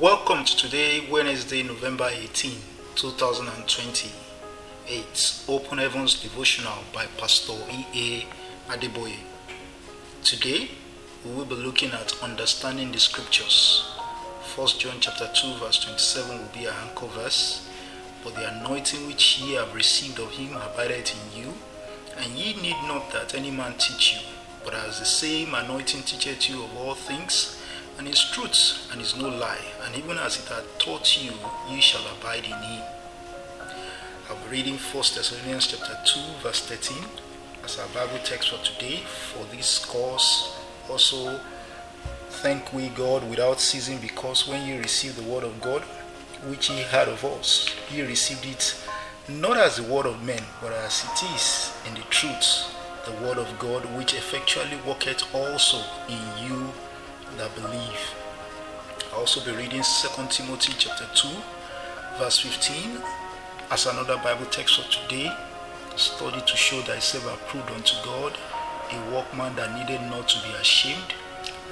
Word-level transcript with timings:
Welcome 0.00 0.44
to 0.44 0.54
today, 0.54 1.08
Wednesday, 1.10 1.62
November 1.62 2.10
18, 2.12 2.52
2028, 2.96 5.42
Open 5.48 5.78
Heavens 5.78 6.20
Devotional 6.20 6.84
by 6.92 7.06
Pastor 7.16 7.54
E.A. 7.72 8.26
Adeboye. 8.70 9.16
Today, 10.22 10.68
we 11.24 11.32
will 11.32 11.46
be 11.46 11.54
looking 11.54 11.92
at 11.92 12.22
understanding 12.22 12.92
the 12.92 12.98
scriptures. 12.98 13.84
1 14.54 14.68
John 14.78 14.96
chapter 15.00 15.30
2, 15.32 15.54
verse 15.60 15.82
27 15.82 16.40
will 16.40 16.48
be 16.52 16.68
our 16.68 16.74
anchor 16.74 17.06
verse. 17.06 17.66
But 18.22 18.34
the 18.34 18.50
anointing 18.54 19.06
which 19.06 19.38
ye 19.38 19.54
have 19.54 19.74
received 19.74 20.18
of 20.18 20.32
him 20.32 20.56
abideth 20.56 21.14
in 21.14 21.32
you, 21.42 21.54
and 22.18 22.34
ye 22.34 22.52
need 22.60 22.76
not 22.86 23.10
that 23.12 23.34
any 23.34 23.50
man 23.50 23.78
teach 23.78 24.12
you, 24.12 24.20
but 24.62 24.74
as 24.74 24.98
the 24.98 25.06
same 25.06 25.54
anointing 25.54 26.02
teacheth 26.02 26.50
you 26.50 26.64
of 26.64 26.76
all 26.76 26.94
things, 26.94 27.56
and 27.98 28.08
is 28.08 28.30
truth 28.30 28.88
and 28.92 29.00
is 29.00 29.16
no 29.16 29.28
lie, 29.28 29.64
and 29.84 29.96
even 29.96 30.18
as 30.18 30.38
it 30.38 30.48
hath 30.48 30.78
taught 30.78 31.22
you, 31.22 31.32
ye 31.68 31.80
shall 31.80 32.04
abide 32.16 32.44
in 32.44 32.52
him. 32.52 32.82
I'm 34.28 34.50
reading 34.50 34.74
1 34.74 34.92
Thessalonians 34.92 35.68
chapter 35.68 35.96
2, 36.04 36.20
verse 36.42 36.60
13 36.66 36.96
as 37.64 37.78
our 37.78 37.88
Bible 37.88 38.18
text 38.22 38.50
for 38.50 38.64
today. 38.64 38.98
For 39.06 39.44
this 39.46 39.84
cause 39.84 40.56
also 40.88 41.40
thank 42.28 42.72
we 42.72 42.88
God 42.90 43.28
without 43.28 43.60
ceasing, 43.60 43.98
because 43.98 44.46
when 44.46 44.66
ye 44.66 44.78
received 44.78 45.16
the 45.16 45.28
word 45.28 45.44
of 45.44 45.60
God, 45.60 45.82
which 46.48 46.70
ye 46.70 46.82
heard 46.82 47.08
of 47.08 47.24
us, 47.24 47.74
ye 47.90 48.02
received 48.02 48.44
it 48.46 48.84
not 49.28 49.56
as 49.56 49.76
the 49.76 49.82
word 49.82 50.06
of 50.06 50.22
men, 50.22 50.42
but 50.60 50.72
as 50.72 51.04
it 51.04 51.34
is 51.34 51.72
in 51.88 51.94
the 51.94 52.02
truth, 52.10 52.72
the 53.04 53.12
word 53.24 53.38
of 53.38 53.58
God, 53.58 53.84
which 53.96 54.14
effectually 54.14 54.78
worketh 54.86 55.24
also 55.34 55.82
in 56.08 56.20
you 56.46 56.72
that 57.36 57.54
believe. 57.54 58.14
I'll 59.12 59.20
also 59.20 59.44
be 59.44 59.56
reading 59.56 59.82
2 59.82 60.26
Timothy 60.30 60.74
chapter 60.78 61.06
2, 61.14 61.28
verse 62.18 62.38
15 62.38 63.02
as 63.70 63.86
another 63.86 64.16
Bible 64.18 64.46
text 64.46 64.80
for 64.80 64.90
today. 64.90 65.30
Study 65.96 66.40
to 66.40 66.56
show 66.56 66.80
thyself 66.82 67.24
approved 67.34 67.70
unto 67.70 67.96
God, 68.04 68.36
a 68.92 69.14
workman 69.14 69.56
that 69.56 69.74
needed 69.74 70.00
not 70.10 70.28
to 70.28 70.46
be 70.46 70.54
ashamed, 70.54 71.14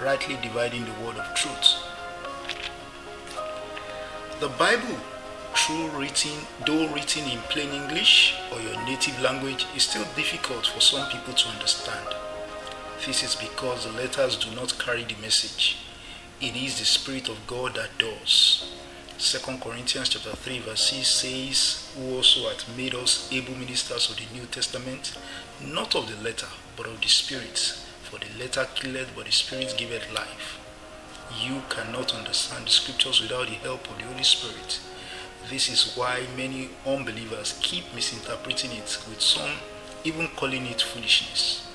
rightly 0.02 0.36
dividing 0.42 0.84
the 0.84 0.92
word 1.04 1.16
of 1.16 1.34
truth. 1.34 1.76
The 4.40 4.48
Bible, 4.48 4.98
through 5.54 5.88
written, 5.90 6.32
though 6.66 6.92
written 6.92 7.24
in 7.30 7.38
plain 7.50 7.68
English 7.68 8.34
or 8.52 8.60
your 8.60 8.76
native 8.84 9.20
language, 9.20 9.66
is 9.76 9.84
still 9.84 10.04
difficult 10.16 10.66
for 10.66 10.80
some 10.80 11.08
people 11.10 11.34
to 11.34 11.48
understand. 11.50 12.23
This 13.06 13.22
is 13.22 13.36
because 13.36 13.84
the 13.84 13.92
letters 13.92 14.36
do 14.38 14.50
not 14.56 14.78
carry 14.78 15.04
the 15.04 15.20
message. 15.20 15.76
It 16.40 16.56
is 16.56 16.78
the 16.78 16.86
Spirit 16.86 17.28
of 17.28 17.46
God 17.46 17.74
that 17.74 17.98
does. 17.98 18.72
2 19.18 19.58
Corinthians 19.58 20.08
chapter 20.08 20.30
3 20.30 20.60
verse 20.60 20.90
6 20.90 21.06
says, 21.06 21.92
Who 21.98 22.16
also 22.16 22.48
hath 22.48 22.66
made 22.78 22.94
us 22.94 23.30
able 23.30 23.56
ministers 23.56 24.08
of 24.08 24.16
the 24.16 24.24
New 24.32 24.46
Testament, 24.46 25.18
not 25.62 25.94
of 25.94 26.08
the 26.08 26.16
letter, 26.24 26.46
but 26.78 26.86
of 26.86 26.98
the 27.02 27.08
Spirit. 27.08 27.58
For 28.04 28.18
the 28.18 28.42
letter 28.42 28.66
killeth, 28.74 29.14
but 29.14 29.26
the 29.26 29.32
Spirit 29.32 29.74
giveth 29.76 30.10
life. 30.14 30.58
You 31.38 31.60
cannot 31.68 32.14
understand 32.14 32.64
the 32.64 32.70
scriptures 32.70 33.20
without 33.20 33.48
the 33.48 33.56
help 33.56 33.86
of 33.90 33.98
the 33.98 34.04
Holy 34.04 34.24
Spirit. 34.24 34.80
This 35.50 35.68
is 35.68 35.94
why 35.94 36.22
many 36.38 36.70
unbelievers 36.86 37.58
keep 37.60 37.84
misinterpreting 37.94 38.70
it, 38.72 38.98
with 39.10 39.20
some 39.20 39.50
even 40.04 40.28
calling 40.28 40.64
it 40.64 40.80
foolishness. 40.80 41.68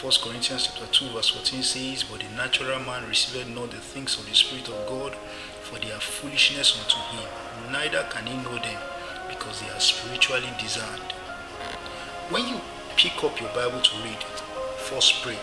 1 0.00 0.12
Corinthians 0.22 0.68
chapter 0.68 0.86
2 0.92 1.10
verse 1.10 1.30
14 1.30 1.60
says, 1.60 2.04
But 2.04 2.20
the 2.20 2.30
natural 2.36 2.78
man 2.86 3.02
receiveth 3.08 3.48
not 3.48 3.72
the 3.72 3.82
things 3.82 4.16
of 4.16 4.28
the 4.28 4.34
Spirit 4.34 4.68
of 4.68 4.86
God, 4.86 5.12
for 5.66 5.76
they 5.80 5.90
are 5.90 5.98
foolishness 5.98 6.78
unto 6.78 7.02
him, 7.18 7.26
neither 7.72 8.06
can 8.08 8.24
he 8.24 8.36
know 8.36 8.54
them, 8.62 8.80
because 9.28 9.60
they 9.60 9.68
are 9.70 9.80
spiritually 9.80 10.46
discerned. 10.60 11.02
When 12.30 12.46
you 12.46 12.60
pick 12.96 13.24
up 13.24 13.40
your 13.40 13.50
Bible 13.50 13.80
to 13.80 13.96
read, 14.06 14.22
first 14.86 15.20
pray, 15.20 15.36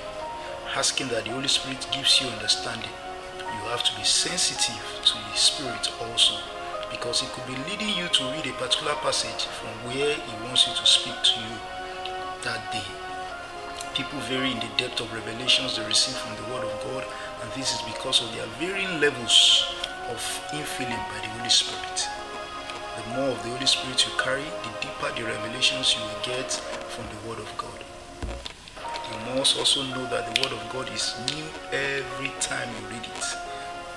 asking 0.74 1.10
that 1.10 1.26
the 1.26 1.32
Holy 1.32 1.50
Spirit 1.50 1.86
gives 1.92 2.22
you 2.22 2.30
understanding. 2.30 2.96
You 3.40 3.62
have 3.76 3.84
to 3.84 3.96
be 4.00 4.06
sensitive 4.06 4.80
to 5.04 5.14
the 5.20 5.36
Spirit 5.36 5.92
also, 6.00 6.40
because 6.92 7.20
He 7.20 7.28
could 7.36 7.46
be 7.46 7.60
leading 7.70 7.92
you 7.98 8.08
to 8.08 8.24
read 8.32 8.48
a 8.48 8.54
particular 8.56 8.96
passage 9.04 9.52
from 9.52 9.76
where 9.92 10.16
He 10.16 10.34
wants 10.48 10.66
you 10.66 10.74
to 10.74 10.86
speak 10.86 11.20
to 11.28 11.40
you 11.44 11.60
that 12.48 12.72
day. 12.72 13.05
People 13.96 14.20
vary 14.28 14.52
in 14.52 14.60
the 14.60 14.68
depth 14.76 15.00
of 15.00 15.14
revelations 15.14 15.78
they 15.78 15.86
receive 15.86 16.16
from 16.16 16.36
the 16.36 16.54
Word 16.54 16.66
of 16.66 16.84
God, 16.84 17.06
and 17.42 17.50
this 17.54 17.74
is 17.74 17.82
because 17.84 18.22
of 18.22 18.30
their 18.36 18.46
varying 18.60 19.00
levels 19.00 19.74
of 20.12 20.20
infilling 20.52 21.00
by 21.08 21.20
the 21.24 21.32
Holy 21.40 21.50
Spirit. 21.50 22.04
The 22.98 23.10
more 23.16 23.30
of 23.30 23.42
the 23.44 23.50
Holy 23.56 23.66
Spirit 23.66 24.06
you 24.06 24.12
carry, 24.20 24.44
the 24.44 24.72
deeper 24.82 25.16
the 25.16 25.24
revelations 25.24 25.96
you 25.96 26.04
will 26.04 26.22
get 26.28 26.52
from 26.92 27.06
the 27.08 27.30
Word 27.30 27.40
of 27.40 27.48
God. 27.58 27.80
You 28.84 29.36
must 29.36 29.58
also 29.58 29.84
know 29.84 30.06
that 30.08 30.28
the 30.28 30.42
Word 30.42 30.52
of 30.52 30.70
God 30.74 30.92
is 30.92 31.16
new 31.32 31.46
every 31.72 32.32
time 32.42 32.68
you 32.76 32.88
read 32.90 33.06
it. 33.08 33.26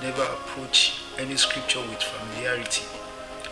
Never 0.01 0.23
approach 0.23 1.03
any 1.19 1.35
scripture 1.35 1.81
with 1.81 2.01
familiarity. 2.01 2.87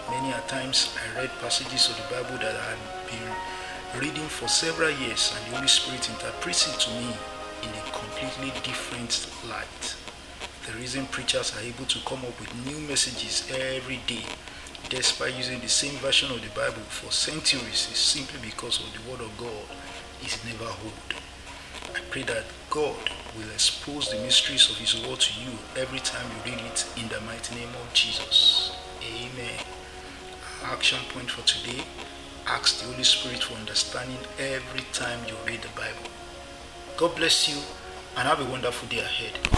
Many 0.09 0.31
a 0.31 0.41
times 0.47 0.95
I 0.95 1.23
read 1.23 1.31
passages 1.41 1.91
of 1.91 1.97
the 1.97 2.15
Bible 2.15 2.39
that 2.39 2.55
I 2.55 2.71
had 2.71 3.11
been 3.11 3.35
reading 3.95 4.29
for 4.29 4.49
several 4.49 4.91
years, 4.91 5.33
and 5.35 5.47
the 5.47 5.57
Holy 5.57 5.69
Spirit 5.69 6.11
interprets 6.11 6.69
it 6.69 6.79
to 6.81 6.91
me 6.91 7.15
in 7.63 7.71
a 7.71 7.91
completely 7.93 8.53
different 8.61 9.27
light. 9.49 9.97
The 10.67 10.73
reason 10.79 11.07
preachers 11.07 11.57
are 11.57 11.63
able 11.63 11.87
to 11.87 11.99
come 12.01 12.19
up 12.19 12.39
with 12.39 12.67
new 12.67 12.79
messages 12.89 13.49
every 13.51 14.01
day, 14.07 14.25
despite 14.91 15.35
using 15.37 15.61
the 15.61 15.69
same 15.69 15.95
version 16.01 16.31
of 16.31 16.43
the 16.43 16.51
Bible 16.51 16.83
for 16.89 17.11
centuries, 17.11 17.89
is 17.91 17.99
simply 17.99 18.39
because 18.43 18.81
of 18.81 18.93
the 18.93 19.11
Word 19.11 19.21
of 19.21 19.37
God 19.39 19.65
is 20.25 20.45
never 20.45 20.65
old. 20.65 21.15
I 21.95 22.01
pray 22.11 22.25
that 22.25 22.45
God 22.69 23.11
will 23.39 23.51
expose 23.55 24.11
the 24.11 24.19
mysteries 24.19 24.69
of 24.69 24.77
His 24.77 24.95
Word 25.07 25.21
to 25.21 25.41
you 25.41 25.57
every 25.77 26.01
time 26.01 26.27
you 26.31 26.53
read 26.53 26.61
it 26.67 26.85
in 26.97 27.09
the 27.09 27.21
mighty 27.23 27.55
name 27.55 27.73
of 27.81 27.95
Jesus. 27.95 28.77
Amen. 29.03 29.65
Action 30.65 30.99
point 31.15 31.31
for 31.31 31.47
today 31.47 31.85
ask 32.47 32.79
the 32.79 32.87
Holy 32.87 33.05
Spirit 33.05 33.43
for 33.43 33.55
understanding 33.55 34.19
every 34.39 34.83
time 34.93 35.21
you 35.27 35.35
read 35.47 35.63
the 35.63 35.69
Bible. 35.69 36.11
God 36.97 37.17
bless 37.17 37.49
you 37.49 37.61
and 38.17 38.29
have 38.29 38.41
a 38.41 38.51
wonderful 38.51 38.89
day 38.89 39.01
ahead. 39.01 39.56